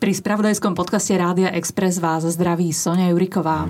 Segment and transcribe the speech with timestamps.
[0.00, 3.68] Pri spravodajskom podcaste Rádia Express vás zdraví Sonia Juriková.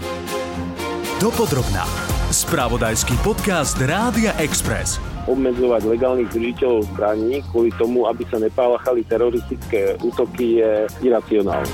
[1.19, 1.83] Dopodrobná.
[2.31, 10.63] Spravodajský podcast Rádia Express obmedzovať legálnych držiteľov zbraní kvôli tomu, aby sa nepáchali teroristické útoky
[10.63, 11.71] je iracionálne.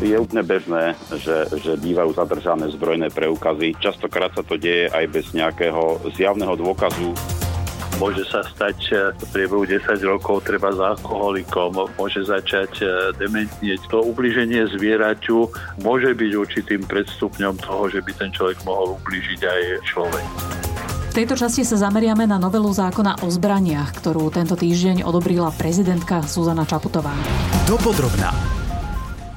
[0.00, 3.76] Je úplne bežné, že, že bývajú zadržané zbrojné preukazy.
[3.76, 7.37] Častokrát sa to deje aj bez nejakého zjavného dôkazu
[7.98, 8.78] môže sa stať
[9.18, 12.86] v priebehu 10 rokov treba s alkoholikom, môže začať e,
[13.18, 13.90] dementnieť.
[13.90, 15.38] To ubliženie zvieraťu
[15.82, 20.26] môže byť určitým predstupňom toho, že by ten človek mohol ubližiť aj človek.
[21.08, 26.22] V tejto časti sa zameriame na novelu zákona o zbraniach, ktorú tento týždeň odobrila prezidentka
[26.22, 27.16] Zuzana Čaputová.
[27.66, 28.57] Dopodrobná.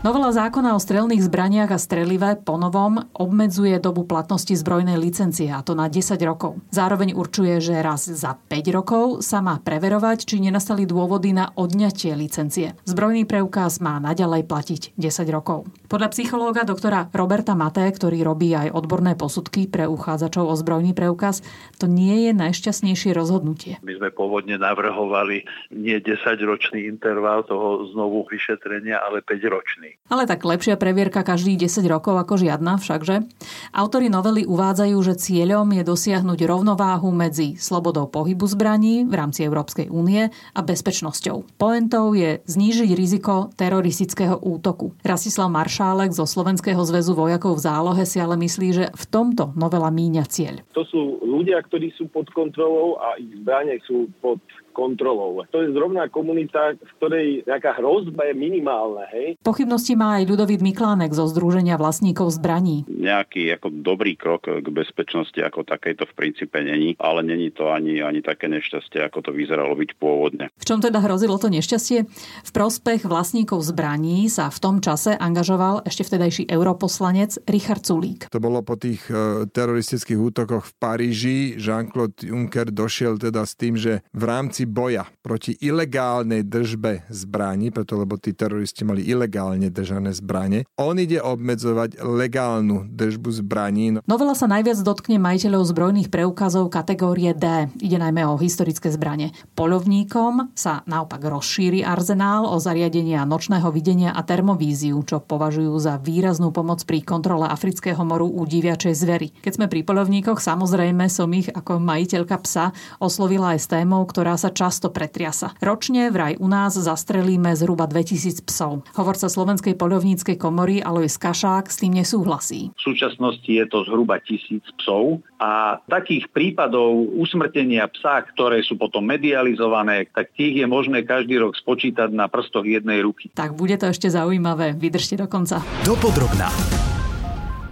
[0.01, 5.77] Novela zákona o strelných zbraniach a strelive ponovom obmedzuje dobu platnosti zbrojnej licencie, a to
[5.77, 6.57] na 10 rokov.
[6.73, 12.17] Zároveň určuje, že raz za 5 rokov sa má preverovať, či nenastali dôvody na odňatie
[12.17, 12.73] licencie.
[12.81, 15.69] Zbrojný preukaz má naďalej platiť 10 rokov.
[15.85, 21.45] Podľa psychológa doktora Roberta Maté, ktorý robí aj odborné posudky pre uchádzačov o zbrojný preukaz,
[21.77, 23.77] to nie je najšťastnejšie rozhodnutie.
[23.86, 29.91] My sme pôvodne navrhovali nie 10-ročný interval toho znovu vyšetrenia, ale 5-ročný.
[30.11, 33.23] Ale tak lepšia previerka každých 10 rokov ako žiadna všakže.
[33.72, 39.88] Autori novely uvádzajú, že cieľom je dosiahnuť rovnováhu medzi slobodou pohybu zbraní v rámci Európskej
[39.88, 41.56] únie a bezpečnosťou.
[41.56, 44.92] Poentou je znížiť riziko teroristického útoku.
[45.00, 49.88] Rastislav Maršálek zo Slovenského zväzu vojakov v zálohe si ale myslí, že v tomto novela
[49.88, 50.59] míňa cieľ.
[50.76, 55.44] To sú ľudia, ktorí sú pod kontrolou a ich zbranie sú pod kontrolou.
[55.52, 59.03] To je zrovna komunita, v ktorej nejaká hrozba je minimálna.
[59.11, 59.36] Hej?
[59.42, 62.86] Pochybnosti má aj Ľudovít Miklánek zo Združenia vlastníkov zbraní.
[62.86, 68.06] Nejaký ako dobrý krok k bezpečnosti ako takejto v princípe není, ale není to ani,
[68.06, 70.53] ani také nešťastie, ako to vyzeralo byť pôvodne.
[70.61, 72.06] V čom teda hrozilo to nešťastie?
[72.45, 78.30] V prospech vlastníkov zbraní sa v tom čase angažoval ešte vtedajší europoslanec Richard Sulík.
[78.30, 81.38] To bolo po tých e, teroristických útokoch v Paríži.
[81.58, 87.71] Jean-Claude Juncker došiel teda s tým, že v rámci rámci boja proti ilegálnej držbe zbraní,
[87.71, 94.03] preto lebo tí teroristi mali ilegálne držané zbranie, on ide obmedzovať legálnu držbu zbraní.
[94.05, 97.71] Novela sa najviac dotkne majiteľov zbrojných preukazov kategórie D.
[97.81, 99.33] Ide najmä o historické zbranie.
[99.57, 106.53] Polovníkom sa naopak rozšíri arzenál o zariadenia nočného videnia a termovíziu, čo považujú za výraznú
[106.53, 109.27] pomoc pri kontrole afrického moru u diviačej zvery.
[109.41, 112.65] Keď sme pri polovníkoch, samozrejme som ich ako majiteľka psa
[113.02, 115.53] oslovila aj s témou, ktorá sa často pretriasa.
[115.63, 118.83] Ročne vraj u nás zastrelíme zhruba 2000 psov.
[118.97, 122.71] Hovorca Slovenskej poľovníckej komory Alois Kašák s tým nesúhlasí.
[122.73, 129.06] V súčasnosti je to zhruba tisíc psov a takých prípadov usmrtenia psa, ktoré sú potom
[129.06, 133.33] medializované, tak tých je možné každý rok spočítať na prstoch jednej ruky.
[133.36, 134.74] Tak bude to ešte zaujímavé.
[134.77, 135.59] Vydržte do konca.
[135.83, 136.50] Dopodrobná.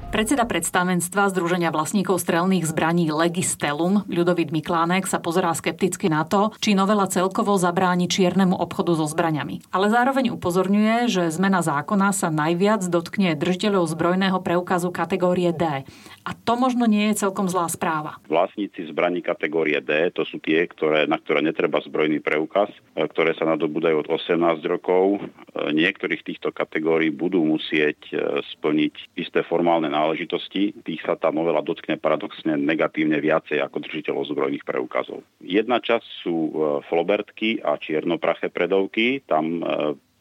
[0.09, 6.73] Predseda predstavenstva Združenia vlastníkov strelných zbraní Legistelum, Ľudovít Miklánek, sa pozerá skepticky na to, či
[6.73, 9.61] novela celkovo zabráni čiernemu obchodu so zbraniami.
[9.69, 15.85] Ale zároveň upozorňuje, že zmena zákona sa najviac dotkne držiteľov zbrojného preukazu kategórie D.
[16.25, 18.17] A to možno nie je celkom zlá správa.
[18.25, 23.37] Vlastníci zbraní kategórie D, to sú tie, ktoré, na ktoré netreba zbrojný preukaz, e, ktoré
[23.37, 25.21] sa nadobúdajú od 18 rokov.
[25.21, 31.59] E, niektorých týchto kategórií budú musieť e, splniť isté formálne náležitosti, tých sa tá novela
[31.59, 35.27] dotkne paradoxne negatívne viacej ako držiteľov zbrojných preukazov.
[35.43, 36.53] Jedna časť sú e,
[36.87, 39.63] flobertky a čiernopraché predovky, tam e,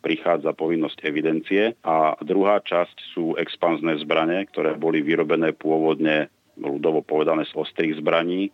[0.03, 7.47] prichádza povinnosť evidencie a druhá časť sú expanzné zbranie, ktoré boli vyrobené pôvodne ľudovo povedané
[7.47, 8.51] z ostrých zbraní.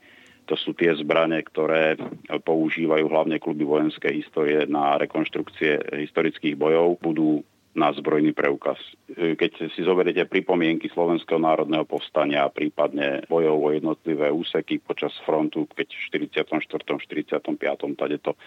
[0.52, 1.96] To sú tie zbranie, ktoré
[2.28, 7.00] používajú hlavne kluby vojenskej histórie na rekonštrukcie historických bojov.
[7.00, 7.40] Budú
[7.74, 8.78] na zbrojný preukaz.
[9.10, 15.66] E, keď si zoberiete pripomienky Slovenského národného povstania, prípadne bojov o jednotlivé úseky počas frontu,
[15.74, 16.02] keď v
[16.32, 16.70] 44.
[16.70, 17.98] 45.
[17.98, 18.38] tade to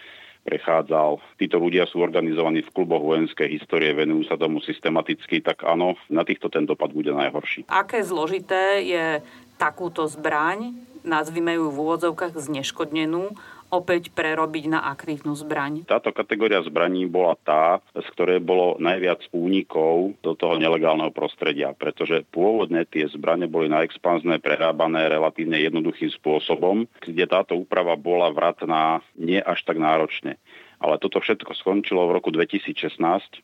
[0.48, 1.20] prechádzal.
[1.36, 6.24] Títo ľudia sú organizovaní v kluboch vojenskej histórie, venujú sa tomu systematicky, tak áno, na
[6.24, 7.68] týchto ten dopad bude najhorší.
[7.68, 9.20] Aké zložité je
[9.60, 10.72] takúto zbraň,
[11.04, 13.36] nazvime ju v úvodzovkách zneškodnenú,
[13.68, 15.84] opäť prerobiť na aktívnu zbraň?
[15.84, 22.24] Táto kategória zbraní bola tá, z ktorej bolo najviac únikov do toho nelegálneho prostredia, pretože
[22.32, 29.04] pôvodne tie zbranie boli na expanzné prerábané relatívne jednoduchým spôsobom, kde táto úprava bola vratná
[29.16, 30.40] nie až tak náročne.
[30.78, 33.42] Ale toto všetko skončilo v roku 2016,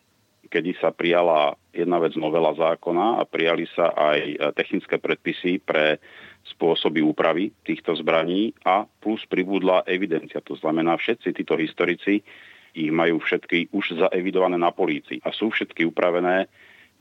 [0.54, 5.98] kedy sa prijala jedna vec novela zákona a prijali sa aj technické predpisy pre
[6.54, 10.38] spôsoby úpravy týchto zbraní a plus pribudla evidencia.
[10.46, 12.22] To znamená, všetci títo historici
[12.74, 16.46] ich majú všetky už zaevidované na polícii a sú všetky upravené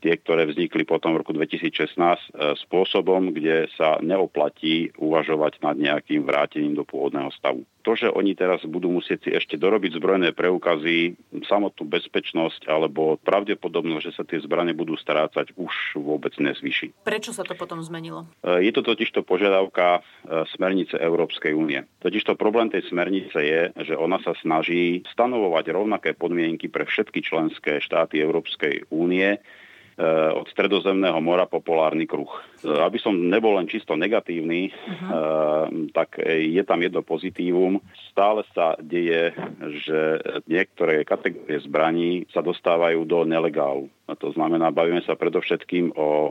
[0.04, 6.28] tie, ktoré vznikli potom v roku 2016 e, spôsobom, kde sa neoplatí uvažovať nad nejakým
[6.28, 7.64] vrátením do pôvodného stavu.
[7.88, 11.16] To, že oni teraz budú musieť si ešte dorobiť zbrojné preukazy,
[11.48, 17.04] samotnú bezpečnosť alebo pravdepodobnosť, že sa tie zbrane budú strácať, už vôbec nezvyši.
[17.04, 18.28] Prečo sa to potom zmenilo?
[18.44, 21.80] E, je to totižto požiadavka e, smernice Európskej únie.
[22.04, 27.80] Totižto problém tej smernice je, že ona sa snaží stanovovať rovnaké podmienky pre všetky členské
[27.80, 29.40] štáty Európskej únie,
[30.34, 32.30] od stredozemného mora po polárny kruh.
[32.64, 35.90] Eh, aby som nebol len čisto negatívny, uh-huh.
[35.94, 37.78] tak je tam jedno pozitívum.
[38.14, 39.34] Stále sa deje,
[39.82, 43.90] že niektoré kategórie zbraní sa dostávajú do nelegálu.
[44.06, 46.30] A to znamená, bavíme sa predovšetkým o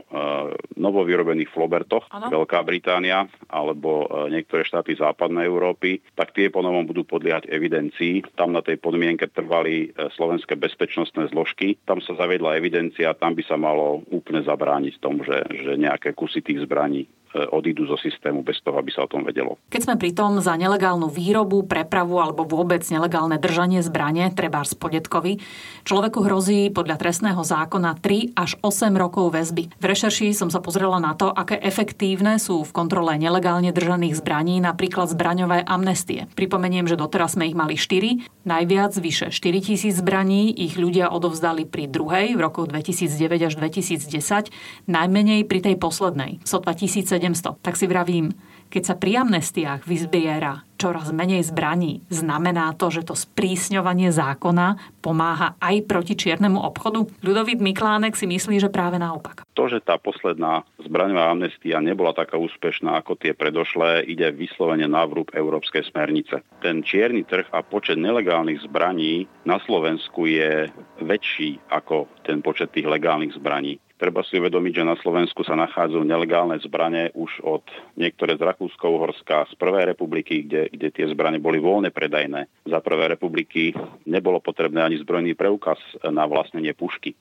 [0.80, 2.32] novovyrobených flobertoch, ano.
[2.40, 8.32] Veľká Británia alebo e, niektoré štáty západnej Európy, tak tie ponovom budú podliehať evidencii.
[8.32, 11.76] Tam na tej podmienke trvali e, slovenské bezpečnostné zložky.
[11.84, 16.40] Tam sa zaviedla evidencia, tam by sa malo úplne zabrániť tomu, že, že nejaké kusy
[16.40, 17.04] tých zbraní
[17.34, 19.58] odídu zo systému bez toho, aby sa o tom vedelo.
[19.68, 24.78] Keď sme pri tom za nelegálnu výrobu, prepravu alebo vôbec nelegálne držanie zbrane, treba z
[24.78, 25.42] podetkovi,
[25.82, 29.74] človeku hrozí podľa trestného zákona 3 až 8 rokov väzby.
[29.74, 34.62] V rešerši som sa pozrela na to, aké efektívne sú v kontrole nelegálne držaných zbraní,
[34.62, 36.30] napríklad zbraňové amnestie.
[36.38, 41.66] Pripomeniem, že doteraz sme ich mali 4, najviac vyše 4 tisíc zbraní ich ľudia odovzdali
[41.66, 44.54] pri druhej v roku 2009 až 2010,
[44.86, 47.64] najmenej pri tej poslednej, sotva 1700 700.
[47.64, 48.36] Tak si vravím,
[48.68, 55.54] keď sa pri amnestiách vyzbiera čoraz menej zbraní, znamená to, že to sprísňovanie zákona pomáha
[55.62, 57.06] aj proti čiernemu obchodu?
[57.22, 59.46] Ľudovít Miklánek si myslí, že práve naopak.
[59.54, 65.06] To, že tá posledná zbraňová amnestia nebola taká úspešná ako tie predošlé, ide vyslovene na
[65.06, 66.42] vrúb európskej smernice.
[66.60, 70.68] Ten čierny trh a počet nelegálnych zbraní na Slovensku je
[71.00, 73.78] väčší ako ten počet tých legálnych zbraní.
[73.94, 77.62] Treba si uvedomiť, že na Slovensku sa nachádzajú nelegálne zbranie už od
[77.94, 82.50] niektoré z Rakúsko-Uhorska z Prvej republiky, kde, kde tie zbranie boli voľne predajné.
[82.66, 83.70] Za Prvej republiky
[84.10, 87.14] nebolo potrebné ani zbrojný preukaz na vlastnenie pušky.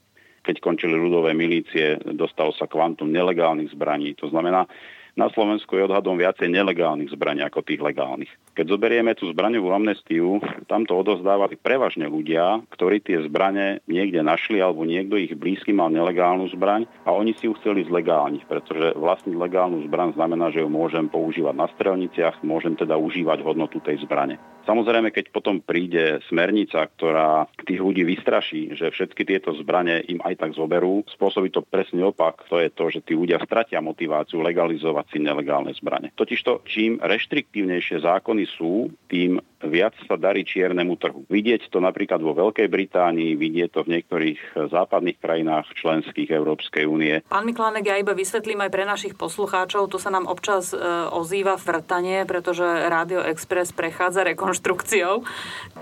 [0.44, 4.18] Keď končili ľudové milície, dostalo sa kvantum nelegálnych zbraní.
[4.18, 4.66] To znamená,
[5.14, 8.32] na Slovensku je odhadom viacej nelegálnych zbraní ako tých legálnych.
[8.54, 14.62] Keď zoberieme tú zbraňovú amnestiu, tam to odozdávali prevažne ľudia, ktorí tie zbrane niekde našli
[14.62, 19.36] alebo niekto ich blízky mal nelegálnu zbraň a oni si ju chceli zlegálniť, pretože vlastniť
[19.38, 24.38] legálnu zbraň znamená, že ju môžem používať na strelniciach, môžem teda užívať hodnotu tej zbrane.
[24.64, 30.40] Samozrejme, keď potom príde smernica, ktorá tých ľudí vystraší, že všetky tieto zbranie im aj
[30.40, 32.48] tak zoberú, spôsobí to presne opak.
[32.48, 36.16] To je to, že tí ľudia stratia motiváciu legalizovať si nelegálne zbranie.
[36.16, 41.24] Totižto, čím reštriktívnejšie zákony sú, tým viac sa darí čiernemu trhu.
[41.32, 44.40] Vidieť to napríklad vo Veľkej Británii, vidieť to v niektorých
[44.70, 47.24] západných krajinách členských Európskej únie.
[47.28, 50.78] Pán Miklánek, ja iba vysvetlím aj pre našich poslucháčov, tu sa nám občas e,
[51.12, 55.24] ozýva vrtanie, pretože Rádio Express prechádza rekonštrukciou.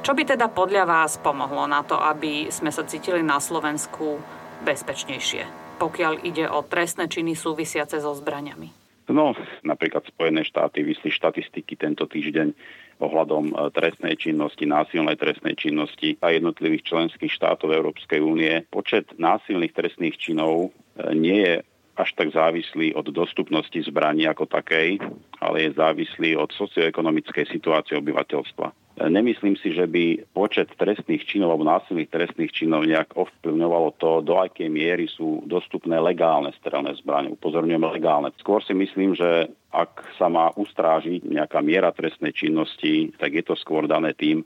[0.02, 4.22] Čo by teda podľa vás pomohlo na to, aby sme sa cítili na Slovensku
[4.62, 8.82] bezpečnejšie, pokiaľ ide o trestné činy súvisiace so zbraniami?
[9.12, 9.36] No,
[9.66, 12.54] napríklad Spojené štáty vysli štatistiky tento týždeň
[13.02, 18.64] ohľadom e, trestnej činnosti, násilnej trestnej činnosti a jednotlivých členských štátov Európskej únie.
[18.70, 21.56] Počet násilných trestných činov e, nie je
[21.98, 25.02] až tak závislý od dostupnosti zbraní ako takej,
[25.44, 28.91] ale je závislý od socioekonomickej situácie obyvateľstva.
[29.08, 34.38] Nemyslím si, že by počet trestných činov alebo násilných trestných činov nejak ovplyvňovalo to, do
[34.38, 37.34] akej miery sú dostupné legálne strelné zbranie.
[37.34, 38.30] Upozorňujem legálne.
[38.38, 43.56] Skôr si myslím, že ak sa má ustrážiť nejaká miera trestnej činnosti, tak je to
[43.56, 44.44] skôr dané tým,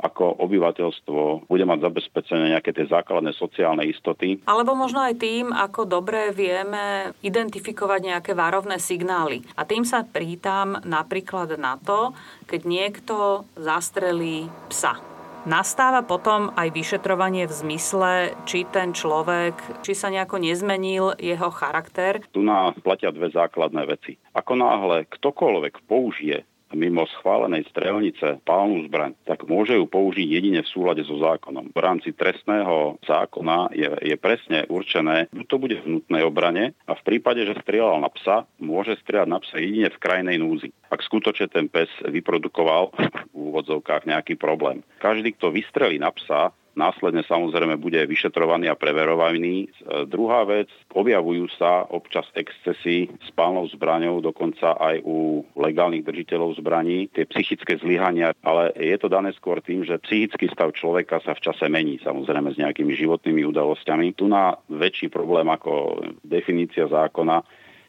[0.00, 4.42] ako obyvateľstvo bude mať zabezpečené nejaké tie základné sociálne istoty.
[4.44, 9.46] Alebo možno aj tým, ako dobre vieme identifikovať nejaké várovné signály.
[9.54, 12.12] A tým sa prítam napríklad na to,
[12.50, 13.16] keď niekto
[13.54, 14.98] zastrelí psa.
[15.44, 19.52] Nastáva potom aj vyšetrovanie v zmysle, či ten človek,
[19.84, 22.24] či sa nejako nezmenil jeho charakter.
[22.32, 24.16] Tu nás platia dve základné veci.
[24.32, 30.72] Ako náhle ktokoľvek použije mimo schválenej strelnice palnú zbraň, tak môže ju použiť jedine v
[30.72, 31.70] súlade so zákonom.
[31.76, 36.92] V rámci trestného zákona je, je presne určené, že to bude v nutnej obrane a
[36.96, 40.72] v prípade, že strieľal na psa, môže strieľať na psa jedine v krajnej núzi.
[40.88, 42.94] Ak skutočne ten pes vyprodukoval
[43.34, 44.80] v úvodzovkách nejaký problém.
[45.04, 49.70] Každý, kto vystrelí na psa, následne samozrejme bude vyšetrovaný a preverovaný.
[50.06, 57.10] Druhá vec, objavujú sa občas excesy s pálnou zbraňou, dokonca aj u legálnych držiteľov zbraní,
[57.10, 61.42] tie psychické zlyhania, ale je to dané skôr tým, že psychický stav človeka sa v
[61.46, 64.14] čase mení, samozrejme s nejakými životnými udalosťami.
[64.14, 67.42] Tu na väčší problém ako definícia zákona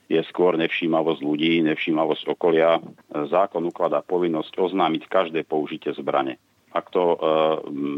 [0.06, 2.77] je skôr nevšímavosť ľudí, nevšímavosť okolia.
[3.10, 6.38] Zákon ukladá povinnosť oznámiť každé použitie zbrane.
[6.75, 7.17] Ak to e,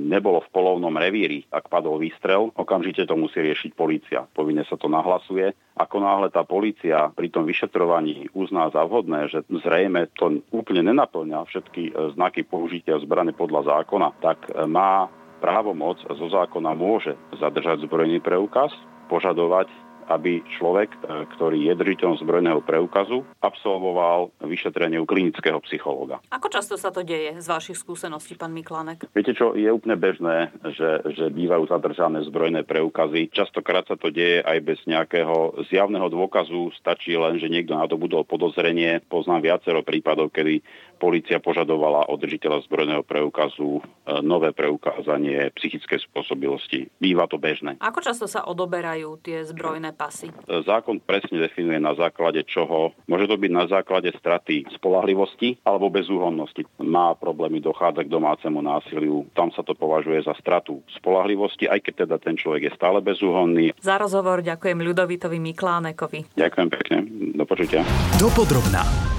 [0.05, 4.29] nebolo v polovnom revíri, ak padol výstrel, okamžite to musí riešiť policia.
[4.29, 5.49] Povinne sa to nahlasuje.
[5.81, 11.49] Ako náhle tá policia pri tom vyšetrovaní uzná za vhodné, že zrejme to úplne nenaplňa
[11.49, 15.09] všetky e, znaky použitia zbrane podľa zákona, tak e, má
[15.41, 18.69] právomoc zo zákona môže zadržať zbrojný preukaz,
[19.09, 19.69] požadovať
[20.07, 20.97] aby človek, e,
[21.37, 26.23] ktorý je držiteľom zbrojného preukazu, absolvoval vyšetrenie u klinického psychológa.
[26.31, 29.07] Ako často sa to deje z vašich skúseností, pán Miklánek?
[29.11, 33.29] Viete čo, je úplne bežné, že, že bývajú zadržané zbrojné preukazy.
[33.31, 37.99] Častokrát sa to deje aj bez nejakého zjavného dôkazu, stačí len, že niekto na to
[37.99, 39.03] budol podozrenie.
[39.07, 40.63] Poznám viacero prípadov, kedy
[40.97, 43.81] policia požadovala od držiteľa zbrojného preukazu e,
[44.25, 46.89] nové preukázanie psychickej spôsobilosti.
[46.97, 47.77] Býva to bežné.
[47.77, 50.33] Ako často sa odoberajú tie zbrojné pasy?
[50.33, 52.97] E, zákon presne definuje na základe čoho.
[53.05, 56.65] Môže to byť na základe straty spolahlivosti alebo bezúhonnosti.
[56.81, 59.29] Má problémy dochádzať k domácemu násiliu.
[59.37, 63.77] Tam sa to považuje za stratu spolahlivosti, aj keď teda ten človek je stále bezúhonný.
[63.77, 66.33] Za rozhovor ďakujem Ľudovitovi Miklánekovi.
[66.33, 66.97] Ďakujem pekne.
[67.37, 67.85] Do počutia.
[68.17, 69.16] Dopodrobná.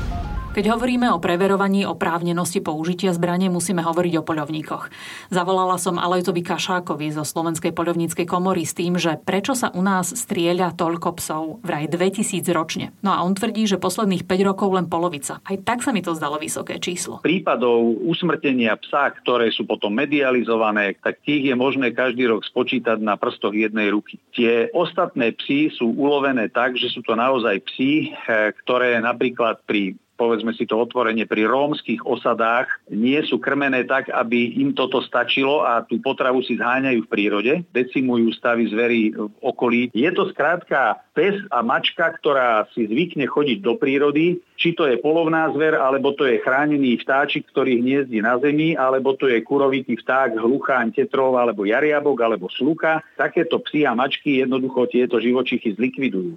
[0.58, 4.90] Keď hovoríme o preverovaní oprávnenosti použitia zbrane, musíme hovoriť o poľovníkoch.
[5.30, 10.10] Zavolala som Alojtovi Kašákovi zo Slovenskej poľovníckej komory s tým, že prečo sa u nás
[10.10, 12.90] strieľa toľko psov, vraj 2000 ročne.
[13.06, 15.38] No a on tvrdí, že posledných 5 rokov len polovica.
[15.46, 17.22] Aj tak sa mi to zdalo vysoké číslo.
[17.22, 23.14] Prípadov usmrtenia psa, ktoré sú potom medializované, tak tých je možné každý rok spočítať na
[23.14, 24.18] prstoch jednej ruky.
[24.34, 29.94] Tie ostatné psy sú ulovené tak, že sú to naozaj psy, eh, ktoré napríklad pri
[30.18, 35.62] povedzme si to otvorenie, pri rómskych osadách nie sú krmené tak, aby im toto stačilo
[35.62, 39.94] a tú potravu si zháňajú v prírode, decimujú stavy zverí v okolí.
[39.94, 44.98] Je to skrátka pes a mačka, ktorá si zvykne chodiť do prírody, či to je
[44.98, 49.94] polovná zver, alebo to je chránený vtáčik, ktorý hniezdi na zemi, alebo to je kurovitý
[49.94, 53.06] vták, hlucháň, tetrov, alebo jariabok, alebo sluka.
[53.14, 56.34] Takéto psy a mačky jednoducho tieto živočichy zlikvidujú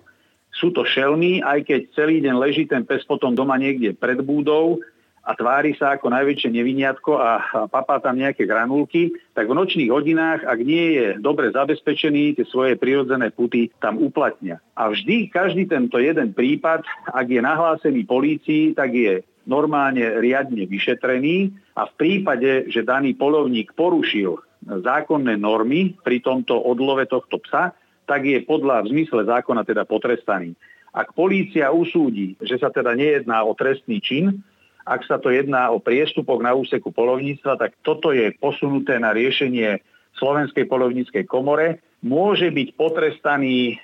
[0.52, 4.84] sú to šelmy, aj keď celý deň leží ten pes potom doma niekde pred búdou
[5.22, 7.32] a tvári sa ako najväčšie neviniatko a
[7.70, 12.74] papá tam nejaké granulky, tak v nočných hodinách, ak nie je dobre zabezpečený, tie svoje
[12.74, 14.58] prirodzené puty tam uplatnia.
[14.74, 16.82] A vždy každý tento jeden prípad,
[17.14, 23.78] ak je nahlásený polícii, tak je normálne riadne vyšetrený a v prípade, že daný polovník
[23.78, 27.74] porušil zákonné normy pri tomto odlove tohto psa,
[28.12, 30.52] tak je podľa v zmysle zákona teda potrestaný.
[30.92, 34.44] Ak polícia usúdi, že sa teda nejedná o trestný čin,
[34.84, 39.80] ak sa to jedná o priestupok na úseku polovníctva, tak toto je posunuté na riešenie
[40.20, 41.80] Slovenskej polovníckej komore.
[42.04, 43.76] Môže byť potrestaný e,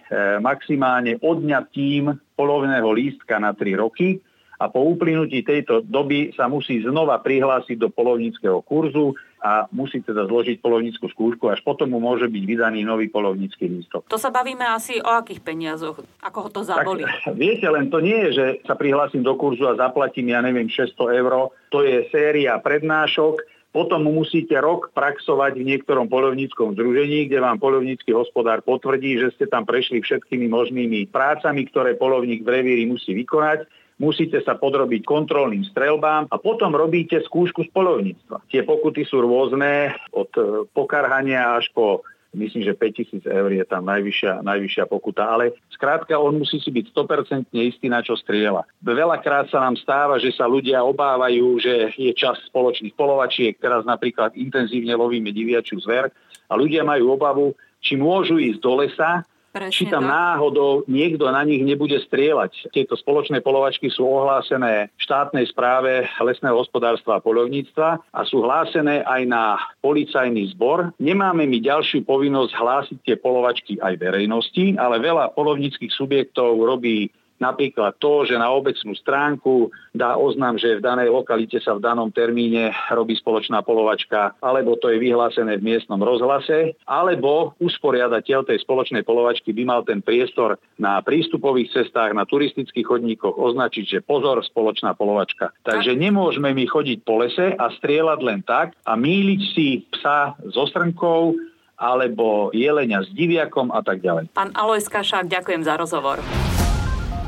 [0.44, 4.20] maximálne odňatím polovného lístka na 3 roky
[4.60, 10.26] a po uplynutí tejto doby sa musí znova prihlásiť do polovníckého kurzu a musí teda
[10.26, 14.10] zložiť polovníckú skúšku, až potom mu môže byť vydaný nový polovnícky lístok.
[14.10, 16.02] To sa bavíme asi o akých peniazoch?
[16.26, 17.06] Ako ho to zaboli?
[17.06, 20.66] Tak, viete, len to nie je, že sa prihlásim do kurzu a zaplatím, ja neviem,
[20.70, 21.54] 600 eur.
[21.70, 28.10] To je séria prednášok, potom musíte rok praxovať v niektorom polovníckom združení, kde vám polovnícky
[28.10, 33.70] hospodár potvrdí, že ste tam prešli všetkými možnými prácami, ktoré polovník v revíri musí vykonať
[33.98, 38.46] musíte sa podrobiť kontrolným strelbám a potom robíte skúšku z polovníctva.
[38.46, 42.06] Tie pokuty sú rôzne, od e, pokarhania až po
[42.36, 46.86] myslím, že 5000 eur je tam najvyššia, najvyššia pokuta, ale skrátka on musí si byť
[46.92, 48.68] 100% istý, na čo strieľa.
[48.84, 54.36] Veľakrát sa nám stáva, že sa ľudia obávajú, že je čas spoločných polovačiek, teraz napríklad
[54.36, 56.12] intenzívne lovíme diviačiu zver
[56.48, 57.48] a ľudia majú obavu,
[57.80, 59.24] či môžu ísť do lesa
[59.58, 60.14] Presne či tam tak.
[60.14, 62.70] náhodou niekto na nich nebude strieľať.
[62.70, 69.02] Tieto spoločné polovačky sú ohlásené v štátnej správe lesného hospodárstva a poľovníctva a sú hlásené
[69.02, 70.94] aj na policajný zbor.
[71.02, 78.02] Nemáme mi ďalšiu povinnosť hlásiť tie polovačky aj verejnosti, ale veľa polovníckých subjektov robí Napríklad
[78.02, 82.74] to, že na obecnú stránku dá oznam, že v danej lokalite sa v danom termíne
[82.90, 89.54] robí spoločná polovačka, alebo to je vyhlásené v miestnom rozhlase, alebo usporiadateľ tej spoločnej polovačky
[89.54, 95.54] by mal ten priestor na prístupových cestách, na turistických chodníkoch označiť, že pozor, spoločná polovačka.
[95.62, 100.66] Takže nemôžeme my chodiť po lese a strieľať len tak a míliť si psa so
[100.66, 101.38] srnkou,
[101.78, 104.34] alebo jelenia s diviakom a tak ďalej.
[104.34, 106.18] Pán Alois Kašák, ďakujem za rozhovor.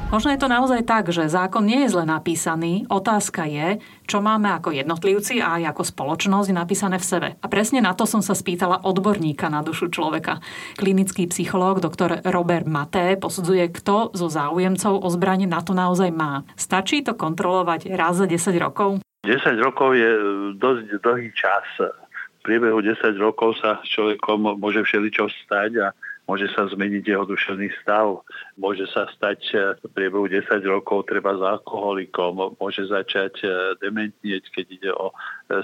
[0.09, 2.89] Možno je to naozaj tak, že zákon nie je zle napísaný.
[2.89, 3.77] Otázka je,
[4.09, 7.29] čo máme ako jednotlivci a aj ako spoločnosť napísané v sebe.
[7.37, 10.41] A presne na to som sa spýtala odborníka na dušu človeka.
[10.81, 12.25] Klinický psychológ dr.
[12.25, 16.41] Robert Maté posudzuje, kto zo záujemcov o zbranie na to naozaj má.
[16.57, 19.05] Stačí to kontrolovať raz za 10 rokov?
[19.29, 20.09] 10 rokov je
[20.57, 21.69] dosť dlhý čas.
[21.77, 25.87] V priebehu 10 rokov sa človekom môže všeličo stať a
[26.29, 28.21] môže sa zmeniť jeho duševný stav,
[28.53, 33.47] môže sa stať e, v priebehu 10 rokov treba s alkoholikom, môže začať e,
[33.81, 35.13] dementnieť, keď ide o e,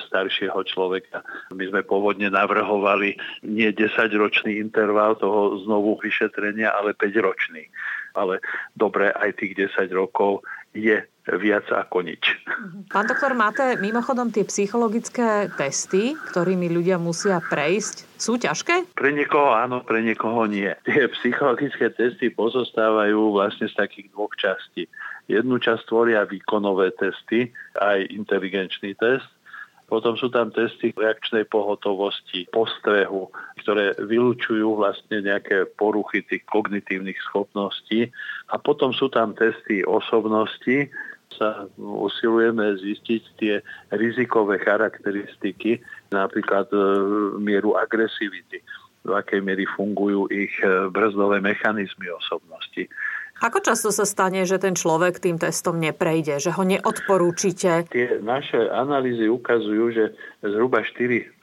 [0.09, 1.21] staršieho človeka.
[1.53, 3.13] My sme pôvodne navrhovali
[3.45, 7.69] nie 10-ročný interval toho znovu vyšetrenia, ale 5-ročný.
[8.15, 8.39] Ale
[8.73, 10.41] dobre, aj tých 10 rokov
[10.75, 10.99] je
[11.39, 12.21] viac ako nič.
[12.93, 18.93] Pán doktor, máte mimochodom tie psychologické testy, ktorými ľudia musia prejsť, sú ťažké?
[18.93, 20.69] Pre niekoho áno, pre niekoho nie.
[20.85, 24.85] Tie psychologické testy pozostávajú vlastne z takých dvoch častí.
[25.25, 27.49] Jednu časť tvoria výkonové testy,
[27.81, 29.25] aj inteligenčný test,
[29.85, 33.29] potom sú tam testy reakčnej pohotovosti, postrehu,
[33.61, 38.09] ktoré vylúčujú vlastne nejaké poruchy tých kognitívnych schopností.
[38.49, 40.89] A potom sú tam testy osobnosti,
[41.37, 43.53] sa usilujeme zistiť tie
[43.93, 46.77] rizikové charakteristiky, napríklad e,
[47.41, 48.61] mieru agresivity,
[49.05, 52.89] do akej miery fungujú ich e, brzdové mechanizmy osobnosti.
[53.43, 57.83] Ako často sa stane, že ten človek tým testom neprejde, že ho neodporúčite?
[57.91, 61.35] Tie naše analýzy ukazujú, že zhruba 4%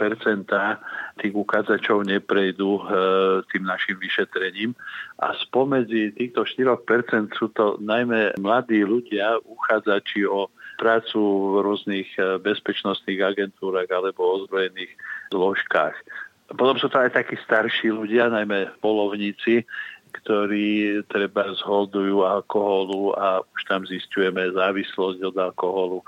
[1.20, 2.82] tých uchádzačov neprejdú e,
[3.52, 4.72] tým našim vyšetrením
[5.20, 10.49] a spomedzi týchto 4 sú to najmä mladí ľudia, uchádzači o
[10.80, 14.96] prácu v rôznych e, bezpečnostných agentúrach alebo ozbrojených
[15.28, 15.96] zložkách.
[16.56, 19.64] Potom sú to aj takí starší ľudia, najmä polovníci,
[20.12, 25.99] ktorí treba zholdujú alkoholu a už tam zistujeme závislosť od alkoholu,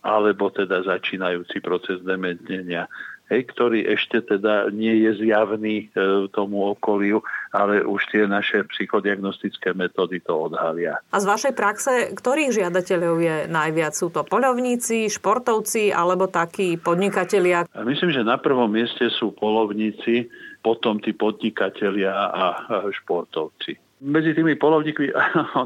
[0.00, 2.88] alebo teda začínajúci proces dementnenia
[3.30, 7.22] hej, ktorý ešte teda nie je zjavný e, tomu okoliu,
[7.54, 10.98] ale už tie naše psychodiagnostické metódy to odhalia.
[11.14, 13.94] A z vašej praxe, ktorých žiadateľov je najviac?
[13.94, 17.64] Sú to polovníci, športovci alebo takí podnikatelia?
[17.86, 20.26] Myslím, že na prvom mieste sú polovníci,
[20.60, 22.44] potom tí podnikatelia a
[22.92, 23.76] športovci.
[24.00, 25.12] Medzi tými polovníkmi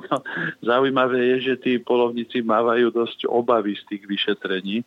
[0.68, 4.82] zaujímavé je, že tí polovníci mávajú dosť obavy z tých vyšetrení,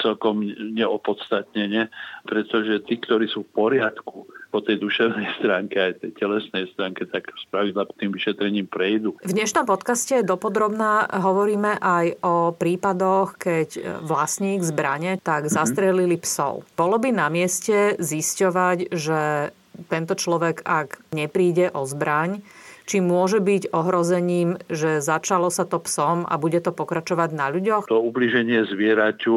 [0.00, 1.90] celkom neopodstatnene,
[2.26, 7.30] pretože tí, ktorí sú v poriadku po tej duševnej stránke aj tej telesnej stránke, tak
[7.50, 9.18] spravidla tým vyšetrením prejdú.
[9.22, 15.56] V dnešnom podcaste dopodrobná hovoríme aj o prípadoch, keď vlastník zbrane tak mm-hmm.
[15.58, 16.62] zastrelili psov.
[16.78, 19.50] Bolo by na mieste zisťovať, že
[19.90, 22.38] tento človek, ak nepríde o zbraň,
[22.84, 27.88] či môže byť ohrozením, že začalo sa to psom a bude to pokračovať na ľuďoch?
[27.88, 29.36] To ubliženie zvieraťu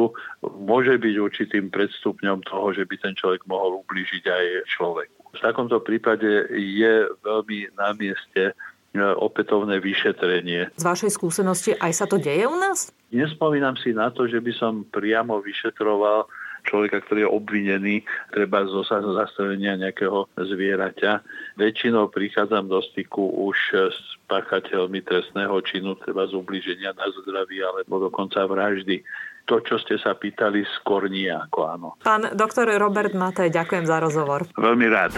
[0.60, 5.20] môže byť určitým predstupňom toho, že by ten človek mohol ubližiť aj človeku.
[5.32, 8.52] V takomto prípade je veľmi na mieste e,
[9.00, 10.72] opätovné vyšetrenie.
[10.76, 12.92] Z vašej skúsenosti aj sa to deje u nás?
[13.12, 16.28] Nespomínam si na to, že by som priamo vyšetroval
[16.68, 17.96] človeka, ktorý je obvinený,
[18.28, 21.24] treba zo zastrelenia nejakého zvieraťa.
[21.56, 23.56] Väčšinou prichádzam do styku už
[23.88, 29.00] s páchateľmi trestného činu, treba z ubliženia na zdraví alebo dokonca vraždy
[29.48, 31.88] to, čo ste sa pýtali, skôr nie ako áno.
[32.04, 34.44] Pán doktor Robert Matej, ďakujem za rozhovor.
[34.60, 35.16] Veľmi rád.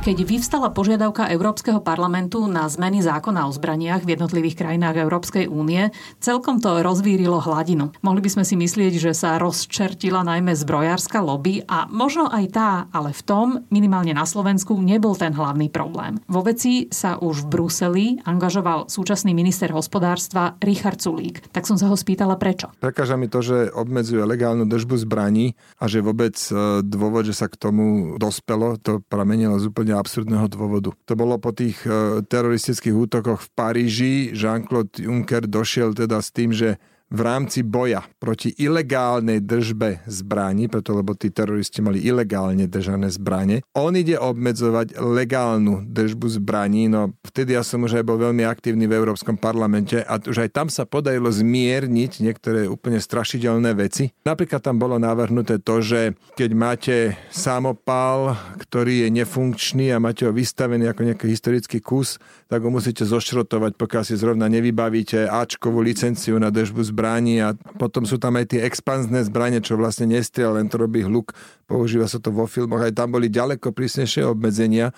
[0.00, 5.92] Keď vyvstala požiadavka Európskeho parlamentu na zmeny zákona o zbraniach v jednotlivých krajinách Európskej únie,
[6.24, 7.92] celkom to rozvírilo hladinu.
[8.00, 12.70] Mohli by sme si myslieť, že sa rozčertila najmä zbrojárska lobby a možno aj tá,
[12.96, 16.16] ale v tom, minimálne na Slovensku, nebol ten hlavný problém.
[16.32, 21.44] Vo veci sa už v Bruseli angažoval súčasný minister hospodárstva Richard Sulík.
[21.52, 22.72] Tak som sa ho spýtala prečo.
[22.80, 27.52] Prekáža mi to, že obmedzuje legálnu držbu zbraní a že vôbec e, dôvod, že sa
[27.52, 30.90] k tomu dospelo, to pramenilo z úplne úplne absurdného dôvodu.
[30.94, 34.12] To bolo po tých e, teroristických útokoch v Paríži.
[34.30, 36.78] Jean-Claude Juncker došiel teda s tým, že
[37.10, 43.66] v rámci boja proti ilegálnej držbe zbraní, preto lebo tí teroristi mali ilegálne držané zbranie,
[43.74, 46.86] on ide obmedzovať legálnu držbu zbraní.
[46.86, 50.50] No vtedy ja som už aj bol veľmi aktívny v Európskom parlamente a už aj
[50.54, 54.14] tam sa podarilo zmierniť niektoré úplne strašidelné veci.
[54.22, 56.96] Napríklad tam bolo navrhnuté to, že keď máte
[57.34, 63.02] samopal, ktorý je nefunkčný a máte ho vystavený ako nejaký historický kus, tak ho musíte
[63.02, 68.36] zošrotovať, pokiaľ si zrovna nevybavíte Ačkovú licenciu na držbu zbraní zbraní a potom sú tam
[68.36, 71.32] aj tie expanzné zbranie, čo vlastne nestrieľa, len to robí hluk.
[71.64, 72.84] Používa sa to vo filmoch.
[72.84, 74.92] Aj tam boli ďaleko prísnejšie obmedzenia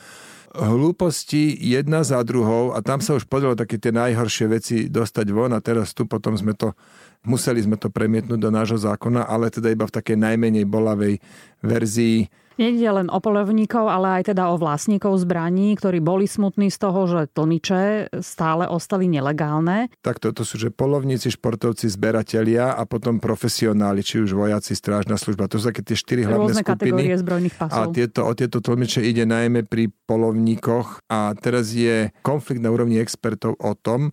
[0.52, 5.54] hlúposti jedna za druhou a tam sa už podarilo také tie najhoršie veci dostať von
[5.54, 6.76] a teraz tu potom sme to,
[7.24, 11.24] museli sme to premietnúť do nášho zákona, ale teda iba v takej najmenej bolavej
[11.64, 12.28] verzii
[12.60, 17.00] Nejde len o polovníkov, ale aj teda o vlastníkov zbraní, ktorí boli smutní z toho,
[17.08, 19.88] že tlmiče stále ostali nelegálne.
[20.04, 25.48] Tak toto sú, že polovníci, športovci, zberatelia a potom profesionáli, či už vojaci, strážna služba.
[25.48, 26.76] To sú také tie štyri hlavné Rôzne skupiny.
[26.76, 27.88] kategórie zbrojných pasov.
[27.88, 33.00] A tieto, o tieto tlmiče ide najmä pri polovníkoch a teraz je konflikt na úrovni
[33.00, 34.12] expertov o tom,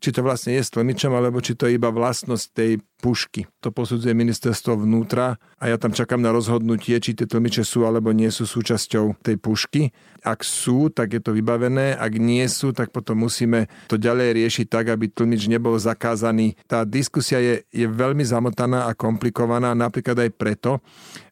[0.00, 3.48] či to vlastne je stlmičom, alebo či to je iba vlastnosť tej pušky.
[3.64, 8.12] To posudzuje ministerstvo vnútra a ja tam čakám na rozhodnutie, či tie tlmiče sú alebo
[8.12, 9.92] nie sú súčasťou tej pušky.
[10.24, 14.66] Ak sú, tak je to vybavené, ak nie sú, tak potom musíme to ďalej riešiť
[14.68, 16.56] tak, aby tlmič nebol zakázaný.
[16.68, 20.72] Tá diskusia je, je veľmi zamotaná a komplikovaná, napríklad aj preto,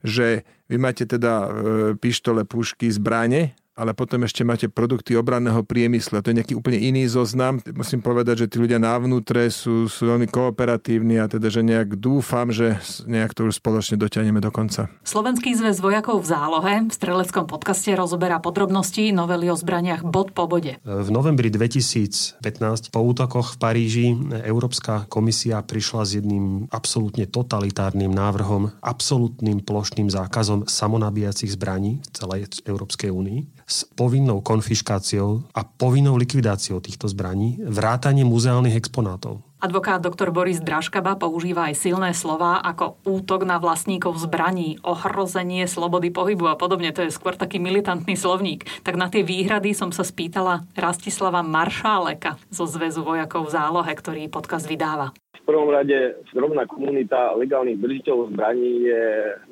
[0.01, 1.49] že vy máte teda e,
[1.97, 6.19] pištole, pušky, zbrane ale potom ešte máte produkty obranného priemyslu.
[6.19, 7.63] A to je nejaký úplne iný zoznam.
[7.71, 12.51] Musím povedať, že tí ľudia návnutre sú, sú veľmi kooperatívni a teda, že nejak dúfam,
[12.51, 12.75] že
[13.07, 14.91] nejak to už spoločne dotiahneme do konca.
[15.07, 20.51] Slovenský zväz vojakov v zálohe v streleckom podcaste rozoberá podrobnosti novely o zbraniach bod po
[20.51, 20.83] bode.
[20.83, 22.43] V novembri 2015
[22.91, 24.07] po útokoch v Paríži
[24.43, 32.41] Európska komisia prišla s jedným absolútne totalitárnym návrhom, absolútnym plošným zákazom samonabíjacích zbraní v celej
[32.67, 39.45] Európskej únii s povinnou konfiškáciou a povinnou likvidáciou týchto zbraní, vrátanie muzeálnych exponátov.
[39.59, 46.15] Advokát doktor Boris Draškaba používa aj silné slova ako útok na vlastníkov zbraní, ohrozenie slobody
[46.15, 46.95] pohybu a podobne.
[46.95, 48.65] To je skôr taký militantný slovník.
[48.87, 54.31] Tak na tie výhrady som sa spýtala Rastislava Maršáleka zo Zväzu vojakov v zálohe, ktorý
[54.31, 55.11] podcast vydáva.
[55.35, 59.05] V prvom rade zrovna komunita legálnych držiteľov zbraní je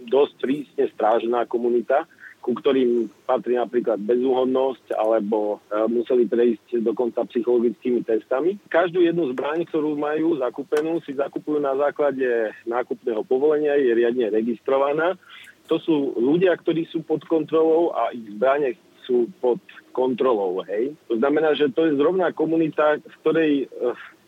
[0.07, 2.07] dosť prísne strážená komunita
[2.47, 8.55] ku ktorým patrí napríklad bezúhodnosť alebo e, museli prejsť dokonca psychologickými testami.
[8.71, 15.19] Každú jednu zbraň, ktorú majú zakúpenú, si zakupujú na základe nákupného povolenia, je riadne registrovaná.
[15.67, 19.59] To sú ľudia, ktorí sú pod kontrolou a ich zbranie sú pod
[19.91, 20.63] kontrolou.
[20.71, 20.95] Hej.
[21.11, 23.67] To znamená, že to je zrovna komunita, v ktorej e,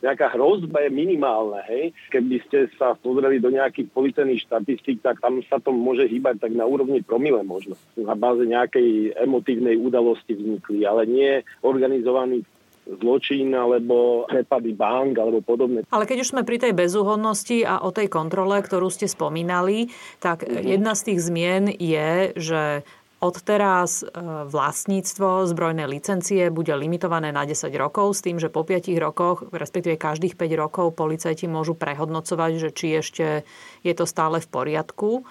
[0.03, 1.91] nejaká hrozba je minimálna, hej.
[2.15, 6.53] Keby ste sa pozreli do nejakých policajných štatistík, tak tam sa to môže hýbať tak
[6.55, 7.75] na úrovni promile možno.
[7.99, 12.47] Na báze nejakej emotívnej udalosti vznikli, ale nie organizovaný
[12.89, 15.85] zločin alebo prepady bank alebo podobné.
[15.93, 19.93] Ale keď už sme pri tej bezúhodnosti a o tej kontrole, ktorú ste spomínali,
[20.25, 20.65] tak mm-hmm.
[20.65, 22.63] jedna z tých zmien je, že
[23.19, 24.15] Odteraz e,
[24.47, 29.99] vlastníctvo zbrojnej licencie bude limitované na 10 rokov s tým, že po 5 rokoch, respektíve
[29.99, 33.27] každých 5 rokov policajti môžu prehodnocovať, že či ešte
[33.83, 35.11] je to stále v poriadku.
[35.19, 35.23] E,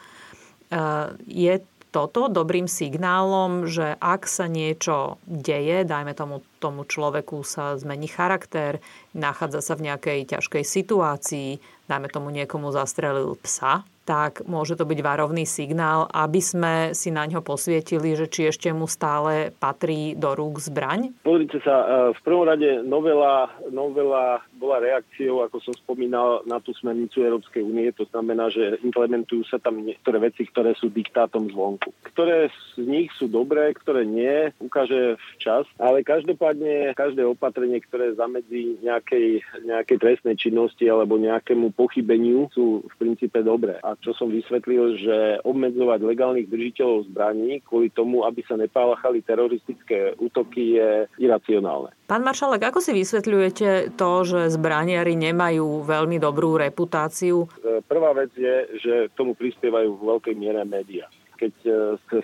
[1.31, 1.63] je
[1.95, 8.83] toto dobrým signálom, že ak sa niečo deje, dajme tomu, tomu človeku sa zmení charakter,
[9.15, 11.49] nachádza sa v nejakej ťažkej situácii,
[11.87, 17.27] dajme tomu niekomu zastrelil psa, tak môže to byť varovný signál, aby sme si na
[17.27, 21.11] ňo posvietili, že či ešte mu stále patrí do rúk zbraň?
[21.27, 26.71] Pozrite sa, e, v prvom rade novela, novela bola reakciou, ako som spomínal, na tú
[26.79, 27.91] smernicu Európskej únie.
[27.99, 31.91] To znamená, že implementujú sa tam niektoré veci, ktoré sú diktátom zvonku.
[32.07, 32.47] Ktoré
[32.79, 35.67] z nich sú dobré, ktoré nie, ukáže včas.
[35.75, 42.95] Ale každopádne každé opatrenie, ktoré zamedzí nejakej, nejakej trestnej činnosti alebo nejakému pochybeniu sú v
[42.95, 43.81] princípe dobré.
[43.83, 50.13] A čo som vysvetlil, že obmedzovať legálnych držiteľov zbraní kvôli tomu, aby sa nepáchali teroristické
[50.21, 51.91] útoky je iracionálne.
[52.07, 57.43] Pán Maršalek, ako si vysvetľujete to, že zbraniari nemajú veľmi dobrú reputáciu?
[57.43, 61.71] E, prvá vec je, že k tomu prispievajú v veľkej miere médiá keď e,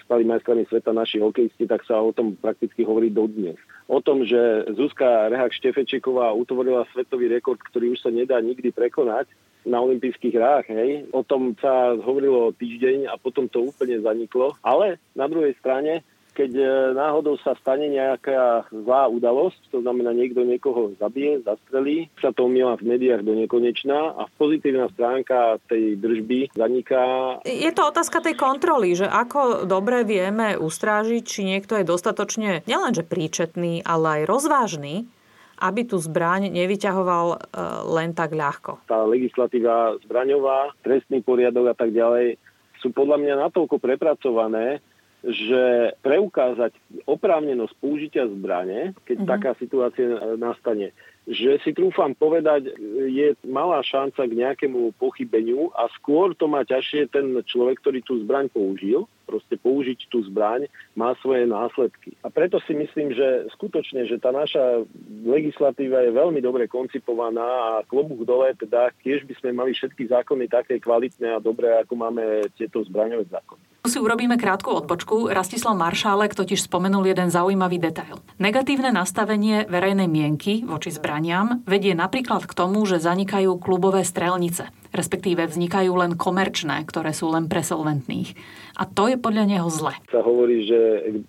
[0.02, 3.56] stali majstrami sveta naši hokejisti, tak sa o tom prakticky hovorí dodnes.
[3.86, 9.30] O tom, že Zuzka Rehak Štefečeková utvorila svetový rekord, ktorý už sa nedá nikdy prekonať,
[9.64, 11.08] na olympijských hrách, hej.
[11.16, 14.60] O tom sa hovorilo týždeň a potom to úplne zaniklo.
[14.60, 16.66] Ale na druhej strane keď e,
[16.98, 22.76] náhodou sa stane nejaká zlá udalosť, to znamená niekto niekoho zabije, zastrelí, sa to umiela
[22.76, 27.38] v médiách do nekonečná a pozitívna stránka tej držby zaniká.
[27.46, 33.06] Je to otázka tej kontroly, že ako dobre vieme ustrážiť, či niekto je dostatočne nielenže
[33.06, 35.06] príčetný, ale aj rozvážny,
[35.62, 37.38] aby tú zbraň nevyťahoval e,
[37.94, 38.84] len tak ľahko.
[38.90, 42.36] Tá legislatíva zbraňová, trestný poriadok a tak ďalej
[42.84, 44.84] sú podľa mňa natoľko prepracované,
[45.24, 46.76] že preukázať
[47.08, 49.32] oprávnenosť použitia zbrane, keď mm-hmm.
[49.32, 50.92] taká situácia nastane,
[51.24, 52.76] že si trúfam povedať,
[53.08, 58.20] je malá šanca k nejakému pochybeniu a skôr to má ťažšie ten človek, ktorý tú
[58.28, 62.14] zbraň použil, proste použiť tú zbraň má svoje následky.
[62.22, 64.84] A preto si myslím, že skutočne, že tá naša
[65.26, 70.52] legislatíva je veľmi dobre koncipovaná a klobúk dole, teda tiež by sme mali všetky zákony
[70.52, 73.74] také kvalitné a dobré, ako máme tieto zbraňové zákony.
[73.84, 75.28] Si urobíme krátku odbočku.
[75.28, 78.24] Rastislav Maršálek totiž spomenul jeden zaujímavý detail.
[78.40, 85.50] Negatívne nastavenie verejnej mienky voči zbraniam vedie napríklad k tomu, že zanikajú klubové strelnice respektíve
[85.50, 88.38] vznikajú len komerčné, ktoré sú len pre solventných.
[88.78, 89.94] A to je podľa neho zle.
[90.10, 90.80] Sa hovorí, že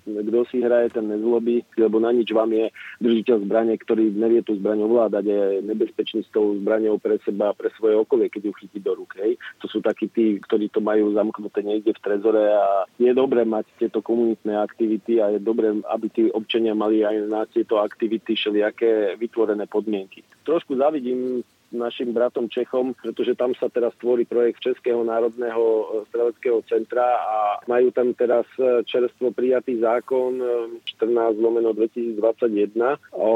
[0.05, 2.69] kto si hraje, ten nezlobí, lebo na nič vám je
[3.01, 7.57] držiteľ zbrane, ktorý nevie tú zbraň ovládať, je nebezpečný s tou zbraňou pre seba a
[7.57, 9.17] pre svoje okolie, keď ju chytí do rúk.
[9.21, 9.41] Hej.
[9.65, 13.65] To sú takí tí, ktorí to majú zamknuté niekde v trezore a je dobré mať
[13.81, 19.17] tieto komunitné aktivity a je dobré, aby tí občania mali aj na tieto aktivity všelijaké
[19.17, 20.25] vytvorené podmienky.
[20.45, 21.41] Trošku zavidím
[21.75, 27.37] našim bratom Čechom, pretože tam sa teraz tvorí projekt Českého národného e, streleckého centra a
[27.67, 30.39] majú tam teraz e, čerstvo prijatý zákon
[30.87, 32.79] 14 e, lomeno 2021
[33.13, 33.33] o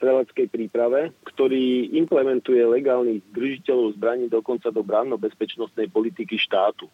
[0.00, 6.88] streleckej príprave, ktorý implementuje legálnych držiteľov zbraní dokonca do bránno-bezpečnostnej politiky štátu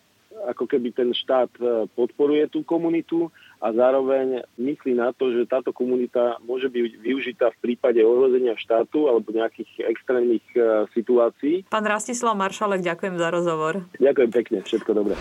[0.46, 1.50] ako keby ten štát
[1.96, 7.60] podporuje tú komunitu a zároveň myslí na to, že táto komunita môže byť využitá v
[7.70, 11.66] prípade ohrozenia štátu alebo nejakých extrémnych uh, situácií.
[11.66, 13.82] Pán Rastislav Maršalek, ďakujem za rozhovor.
[13.98, 15.14] Ďakujem pekne, všetko dobré.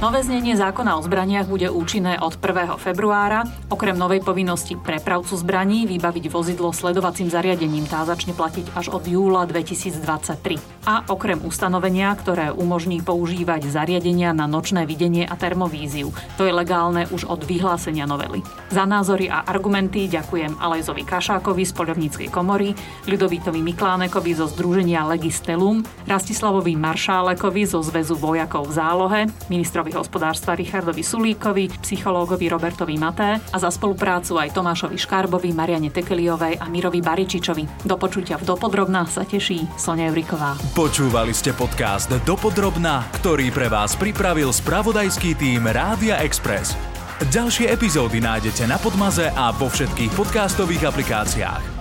[0.00, 2.80] Nové znenie zákona o zbraniach bude účinné od 1.
[2.80, 3.44] februára.
[3.68, 9.44] Okrem novej povinnosti prepravcu zbraní vybaviť vozidlo sledovacím zariadením tá začne platiť až od júla
[9.44, 10.56] 2023.
[10.88, 16.16] A okrem ustanovenia, ktoré umožní používať zariadenia na nočné videnie a termovíziu.
[16.40, 18.40] To je legálne už od vyhlásenia novely.
[18.72, 22.72] Za názory a argumenty ďakujem Alejzovi Kašákovi z Poľovníckej komory,
[23.04, 29.20] Ľudovitovi Miklánekovi zo Združenia Legistelum, Rastislavovi Maršálekovi zo Zväzu vojakov v zálohe,
[29.52, 35.90] ministrovi ministrovi hospodárstva Richardovi Sulíkovi, psychológovi Robertovi Maté a za spoluprácu aj Tomášovi Škarbovi, Mariane
[35.90, 37.82] Tekeliovej a Mirovi Baričičovi.
[37.82, 40.54] Do počutia v Dopodrobná sa teší Sonia Juriková.
[40.72, 46.78] Počúvali ste podcast Dopodrobná, ktorý pre vás pripravil spravodajský tým Rádia Express.
[47.20, 51.79] Ďalšie epizódy nájdete na Podmaze a vo všetkých podcastových aplikáciách.